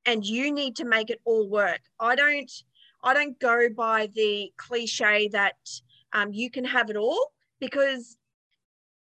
[0.06, 1.82] And you need to make it all work.
[2.00, 2.52] I don't
[3.04, 5.58] I don't go by the cliche that
[6.14, 8.16] um, you can have it all because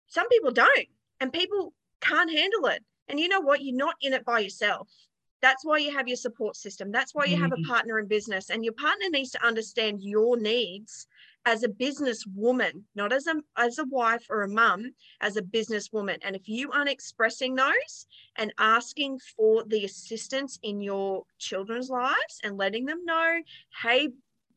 [0.08, 0.88] some people don't.
[1.20, 1.72] And people
[2.08, 2.82] can't handle it.
[3.08, 3.62] And you know what?
[3.62, 4.88] You're not in it by yourself.
[5.42, 6.90] That's why you have your support system.
[6.90, 7.70] That's why you have a mm-hmm.
[7.70, 8.50] partner in business.
[8.50, 11.06] And your partner needs to understand your needs
[11.44, 15.42] as a business woman, not as a as a wife or a mum, as a
[15.42, 16.18] business woman.
[16.22, 22.40] And if you aren't expressing those and asking for the assistance in your children's lives
[22.42, 23.40] and letting them know,
[23.82, 24.08] hey,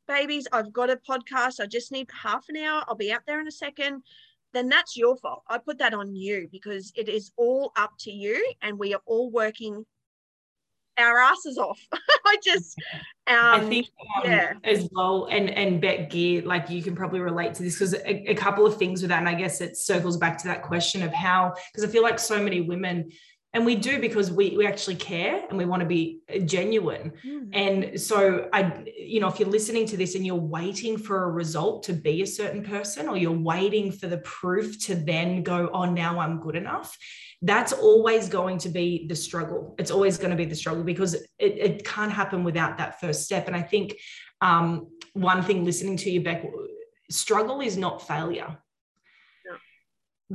[0.08, 1.60] babies, I've got a podcast.
[1.60, 2.84] I just need half an hour.
[2.88, 4.02] I'll be out there in a second
[4.54, 5.44] then that's your fault.
[5.48, 9.02] I put that on you because it is all up to you and we are
[9.06, 9.86] all working
[10.98, 11.80] our asses off.
[12.26, 12.78] I just
[13.28, 14.54] um, I think um, yeah.
[14.64, 15.28] as well.
[15.32, 18.66] And and Beck Gear, like you can probably relate to this because a, a, couple
[18.66, 21.54] of things with that, and I guess it circles back to that question of how
[21.72, 23.12] because I feel like so many women
[23.54, 27.12] and we do because we we actually care and we want to be genuine.
[27.26, 27.50] Mm.
[27.54, 31.32] and so i you know if you're listening to this and you're waiting for a
[31.32, 35.70] result to be a certain person or you're waiting for the proof to then go
[35.74, 36.98] oh now i'm good enough
[37.42, 39.74] that's always going to be the struggle.
[39.80, 43.24] It's always going to be the struggle because it, it can't happen without that first
[43.24, 43.48] step.
[43.48, 43.96] And i think
[44.42, 46.46] um, one thing listening to you beck
[47.10, 48.58] struggle is not failure.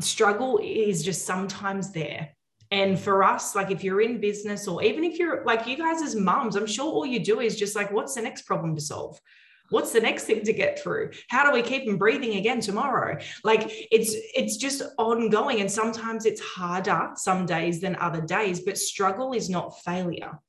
[0.00, 2.33] Struggle is just sometimes there
[2.74, 6.02] and for us, like if you're in business or even if you're like you guys
[6.02, 8.80] as moms, I'm sure all you do is just like, what's the next problem to
[8.80, 9.20] solve?
[9.70, 11.12] What's the next thing to get through?
[11.28, 13.18] How do we keep them breathing again tomorrow?
[13.44, 15.60] Like it's it's just ongoing.
[15.60, 20.40] And sometimes it's harder some days than other days, but struggle is not failure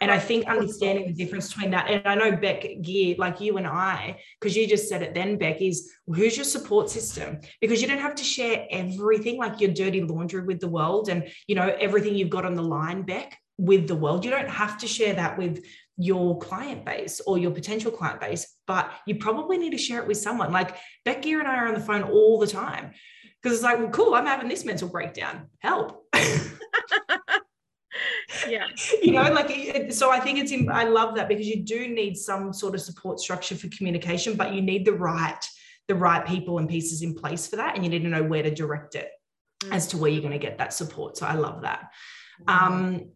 [0.00, 3.56] and I think understanding the difference between that, and I know Beck Gear, like you
[3.56, 7.40] and I, because you just said it then, Beck, is who's your support system?
[7.60, 11.28] Because you don't have to share everything like your dirty laundry with the world and
[11.46, 14.24] you know everything you've got on the line, Beck, with the world.
[14.24, 15.64] You don't have to share that with
[15.96, 20.06] your client base or your potential client base, but you probably need to share it
[20.06, 20.52] with someone.
[20.52, 22.92] Like Beck Gear and I are on the phone all the time
[23.42, 25.48] because it's like, well, cool, I'm having this mental breakdown.
[25.58, 26.04] Help.
[28.48, 28.66] yeah
[29.02, 32.16] you know like so i think it's in, i love that because you do need
[32.16, 35.44] some sort of support structure for communication but you need the right
[35.88, 38.42] the right people and pieces in place for that and you need to know where
[38.42, 39.10] to direct it
[39.64, 39.72] mm.
[39.72, 41.90] as to where you're going to get that support so i love that
[42.46, 42.52] mm.
[42.52, 43.10] um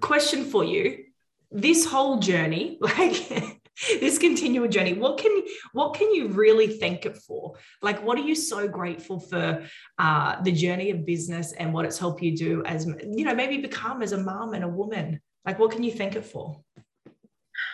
[0.00, 1.04] question for you
[1.50, 3.60] this whole journey like
[4.00, 4.94] this continual journey.
[4.94, 7.54] What can what can you really thank it for?
[7.82, 9.62] Like what are you so grateful for
[9.98, 13.58] uh, the journey of business and what it's helped you do as you know maybe
[13.58, 15.20] become as a mom and a woman?
[15.44, 16.60] Like what can you thank it for?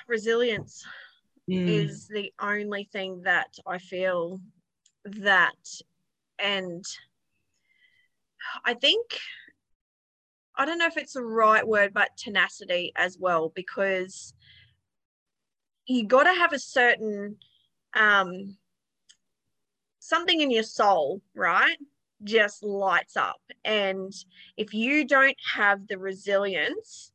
[0.09, 0.85] Resilience
[1.51, 1.69] mm.
[1.69, 4.41] is the only thing that i feel
[5.05, 5.53] that
[6.39, 6.85] and
[8.65, 9.19] i think
[10.57, 14.35] i don't know if it's the right word but tenacity as well because
[15.87, 17.37] you got to have a certain
[17.95, 18.57] um,
[19.99, 21.77] something in your soul, right?
[22.25, 23.41] Just lights up.
[23.65, 24.13] And
[24.57, 27.13] if you don't have the resilience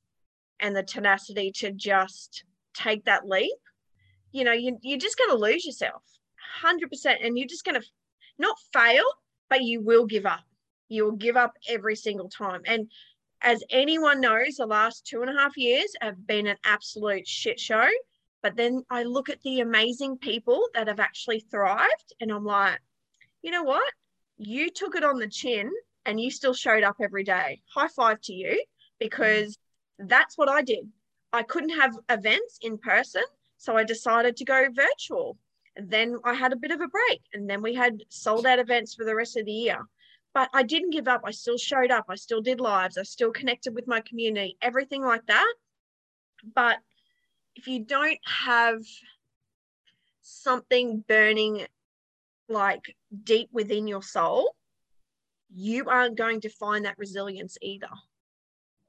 [0.59, 3.57] and the tenacity to just take that leap,
[4.31, 6.03] you know, you, you're just going to lose yourself
[6.63, 7.17] 100%.
[7.21, 7.87] And you're just going to
[8.39, 9.03] not fail,
[9.49, 10.43] but you will give up.
[10.89, 12.61] You will give up every single time.
[12.65, 12.89] And
[13.41, 17.59] as anyone knows, the last two and a half years have been an absolute shit
[17.59, 17.87] show.
[18.43, 22.79] But then I look at the amazing people that have actually thrived, and I'm like,
[23.41, 23.91] you know what?
[24.37, 25.71] You took it on the chin
[26.05, 27.61] and you still showed up every day.
[27.73, 28.63] High five to you
[28.99, 29.57] because
[29.99, 30.87] that's what I did.
[31.33, 33.23] I couldn't have events in person,
[33.57, 35.37] so I decided to go virtual.
[35.75, 38.59] And then I had a bit of a break, and then we had sold out
[38.59, 39.79] events for the rest of the year.
[40.33, 41.21] But I didn't give up.
[41.25, 42.05] I still showed up.
[42.09, 42.97] I still did lives.
[42.97, 45.53] I still connected with my community, everything like that.
[46.55, 46.77] But
[47.57, 48.81] if you don't have
[50.21, 51.65] something burning
[52.47, 54.55] like deep within your soul,
[55.53, 57.89] you aren't going to find that resilience either.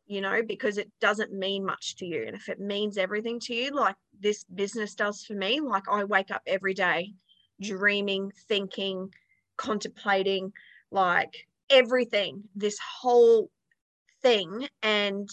[0.06, 2.24] You know, because it doesn't mean much to you.
[2.26, 6.04] And if it means everything to you, like this business does for me, like I
[6.04, 7.14] wake up every day
[7.60, 9.12] dreaming, thinking,
[9.56, 10.52] contemplating,
[10.90, 13.50] like everything, this whole
[14.22, 14.68] thing.
[14.82, 15.28] And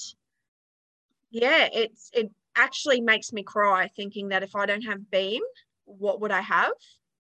[1.32, 5.42] yeah, it's, it actually makes me cry thinking that if I don't have Beam,
[5.86, 6.74] what would I have?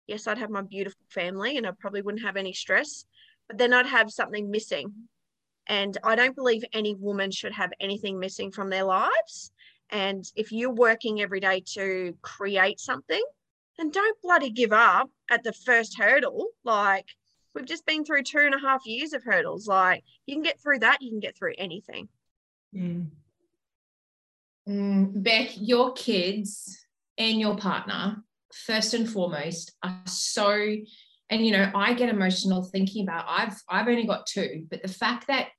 [0.07, 3.05] Yes, I'd have my beautiful family and I probably wouldn't have any stress,
[3.47, 4.93] but then I'd have something missing.
[5.67, 9.51] And I don't believe any woman should have anything missing from their lives.
[9.89, 13.21] And if you're working every day to create something,
[13.77, 16.47] then don't bloody give up at the first hurdle.
[16.63, 17.05] Like,
[17.53, 19.67] we've just been through two and a half years of hurdles.
[19.67, 22.07] Like, you can get through that, you can get through anything.
[22.73, 23.07] Mm.
[24.67, 26.77] Mm, Beck, your kids
[27.17, 30.75] and your partner, first and foremost, are so,
[31.29, 34.87] and you know, I get emotional thinking about I've I've only got two, but the
[34.87, 35.49] fact that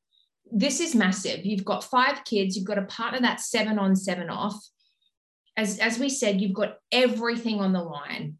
[0.50, 1.44] this is massive.
[1.44, 4.58] You've got five kids, you've got a partner that's seven on, seven off.
[5.56, 8.38] As, as we said, you've got everything on the line.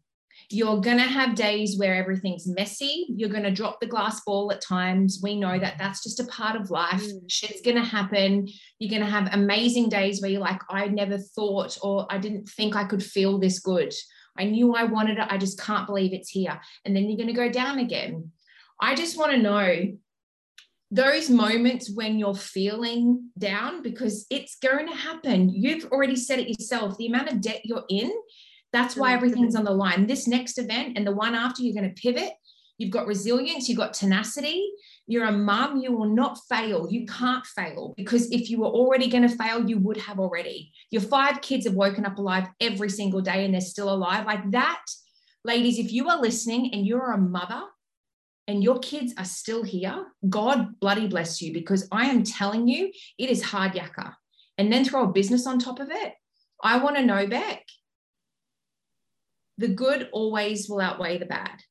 [0.51, 3.05] You're going to have days where everything's messy.
[3.09, 5.19] You're going to drop the glass ball at times.
[5.21, 7.03] We know that that's just a part of life.
[7.03, 7.21] Mm.
[7.29, 8.47] Shit's going to happen.
[8.79, 12.49] You're going to have amazing days where you're like, I never thought or I didn't
[12.49, 13.93] think I could feel this good.
[14.37, 15.27] I knew I wanted it.
[15.29, 16.59] I just can't believe it's here.
[16.83, 18.31] And then you're going to go down again.
[18.81, 19.97] I just want to know
[20.91, 25.49] those moments when you're feeling down because it's going to happen.
[25.49, 26.97] You've already said it yourself.
[26.97, 28.11] The amount of debt you're in,
[28.71, 30.07] that's why everything's on the line.
[30.07, 32.33] This next event and the one after, you're going to pivot.
[32.77, 34.65] You've got resilience, you've got tenacity.
[35.05, 36.87] You're a mum, you will not fail.
[36.89, 40.71] You can't fail because if you were already going to fail, you would have already.
[40.91, 44.25] Your five kids have woken up alive every single day and they're still alive.
[44.25, 44.81] Like that,
[45.43, 47.63] ladies, if you are listening and you're a mother,
[48.49, 52.91] and your kids are still here, God bloody bless you because I am telling you,
[53.19, 54.15] it is hard yakka.
[54.57, 56.13] And then throw a business on top of it.
[56.63, 57.63] I want to know, Beck,
[59.59, 61.61] the good always will outweigh the bad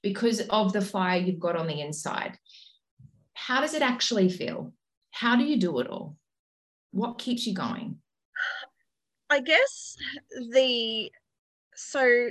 [0.00, 2.38] because of the fire you've got on the inside.
[3.34, 4.72] How does it actually feel?
[5.10, 6.16] How do you do it all?
[6.92, 7.98] What keeps you going?
[9.28, 9.96] I guess
[10.52, 11.10] the
[11.74, 12.30] so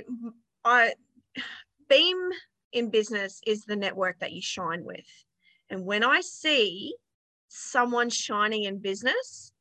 [0.64, 0.94] I
[1.90, 2.30] Beam
[2.72, 5.06] in business is the network that you shine with.
[5.68, 6.94] And when I see
[7.48, 9.52] someone shining in business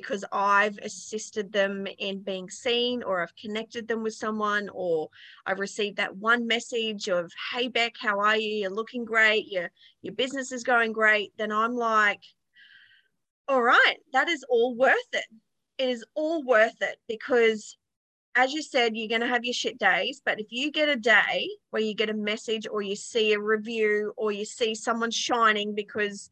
[0.00, 5.08] because I've assisted them in being seen or I've connected them with someone or
[5.46, 8.56] I've received that one message of, hey Beck, how are you?
[8.56, 9.70] You're looking great, your
[10.02, 12.20] your business is going great, then I'm like,
[13.46, 15.26] all right, that is all worth it.
[15.78, 17.76] It is all worth it because
[18.36, 20.96] as you said, you're going to have your shit days, but if you get a
[20.96, 25.12] day where you get a message or you see a review or you see someone
[25.12, 26.30] shining because,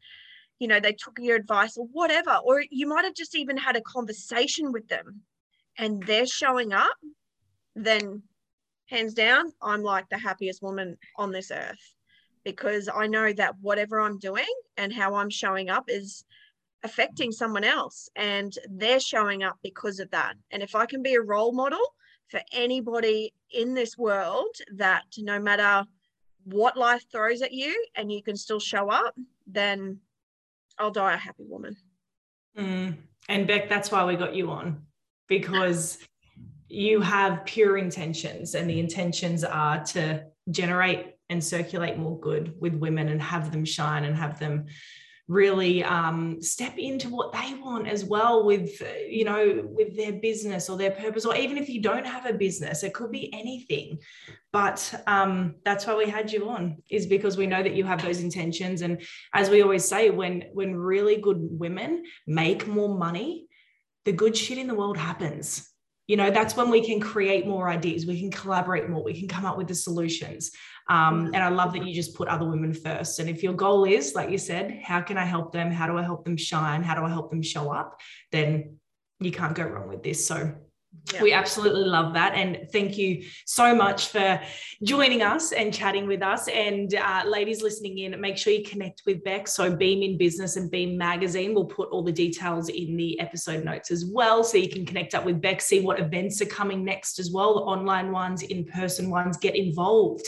[0.62, 3.74] you know, they took your advice or whatever, or you might have just even had
[3.74, 5.20] a conversation with them
[5.76, 6.96] and they're showing up,
[7.74, 8.22] then
[8.88, 11.96] hands down, I'm like the happiest woman on this earth
[12.44, 16.24] because I know that whatever I'm doing and how I'm showing up is
[16.84, 20.34] affecting someone else and they're showing up because of that.
[20.52, 21.82] And if I can be a role model
[22.28, 25.84] for anybody in this world that no matter
[26.44, 29.16] what life throws at you and you can still show up,
[29.48, 29.98] then
[30.78, 31.76] I'll die a happy woman.
[32.58, 32.96] Mm.
[33.28, 34.82] And Beck, that's why we got you on
[35.28, 35.98] because
[36.68, 42.74] you have pure intentions, and the intentions are to generate and circulate more good with
[42.74, 44.66] women and have them shine and have them
[45.28, 50.68] really um, step into what they want as well with you know with their business
[50.68, 53.98] or their purpose or even if you don't have a business it could be anything.
[54.52, 58.02] But um, that's why we had you on is because we know that you have
[58.02, 58.82] those intentions.
[58.82, 59.00] And
[59.32, 63.46] as we always say when when really good women make more money
[64.04, 65.68] the good shit in the world happens.
[66.08, 68.06] You know that's when we can create more ideas.
[68.06, 69.04] We can collaborate more.
[69.04, 70.50] We can come up with the solutions
[70.88, 73.18] um, and I love that you just put other women first.
[73.18, 75.70] And if your goal is, like you said, how can I help them?
[75.70, 76.82] How do I help them shine?
[76.82, 78.00] How do I help them show up?
[78.30, 78.78] Then
[79.20, 80.26] you can't go wrong with this.
[80.26, 80.54] So
[81.12, 81.22] yeah.
[81.22, 82.34] We absolutely love that.
[82.34, 84.40] And thank you so much for
[84.84, 86.48] joining us and chatting with us.
[86.48, 89.48] And uh, ladies listening in, make sure you connect with Beck.
[89.48, 93.64] So, Beam in Business and Beam Magazine, we'll put all the details in the episode
[93.64, 94.44] notes as well.
[94.44, 97.54] So, you can connect up with Beck, see what events are coming next as well,
[97.54, 100.26] the online ones, in person ones, get involved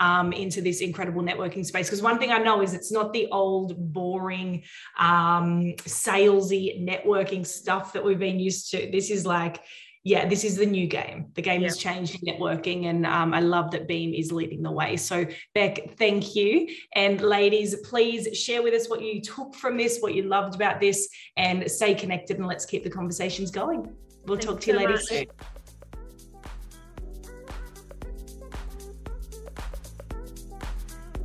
[0.00, 1.86] um, into this incredible networking space.
[1.86, 4.64] Because one thing I know is it's not the old, boring,
[4.98, 8.90] um, salesy networking stuff that we've been used to.
[8.90, 9.62] This is like,
[10.02, 11.26] yeah, this is the new game.
[11.34, 11.68] The game yeah.
[11.68, 14.96] has changed in networking, and um, I love that Beam is leading the way.
[14.96, 16.68] So, Beck, thank you.
[16.94, 20.80] And ladies, please share with us what you took from this, what you loved about
[20.80, 23.94] this, and stay connected and let's keep the conversations going.
[24.24, 25.02] We'll Thanks talk to you so much.
[25.02, 25.26] soon.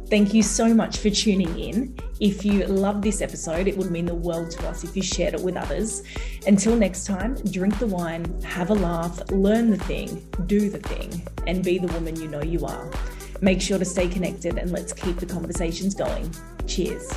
[0.07, 1.97] Thank you so much for tuning in.
[2.19, 5.33] If you love this episode, it would mean the world to us if you shared
[5.33, 6.03] it with others.
[6.45, 11.27] Until next time, drink the wine, have a laugh, learn the thing, do the thing,
[11.47, 12.91] and be the woman you know you are.
[13.41, 16.31] Make sure to stay connected and let's keep the conversations going.
[16.67, 17.11] Cheers.